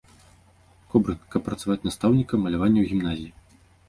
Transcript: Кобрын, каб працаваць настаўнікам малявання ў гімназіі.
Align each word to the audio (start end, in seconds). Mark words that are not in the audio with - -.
Кобрын, 0.93 1.19
каб 1.35 1.41
працаваць 1.47 1.77
настаўнікам 1.87 2.39
малявання 2.47 2.79
ў 2.81 2.85
гімназіі. 2.93 3.29